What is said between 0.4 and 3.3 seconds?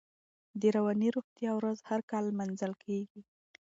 د رواني روغتیا ورځ هر کال نمانځل کېږي.